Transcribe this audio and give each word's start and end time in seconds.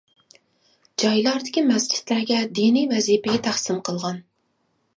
جايلاردىكى 1.03 1.63
مەسچىتلەرگە 1.67 2.41
دىنىي 2.61 2.89
ۋەزىپىگە 2.95 3.43
تەقسىم 3.49 3.87
قىلغان. 3.91 4.21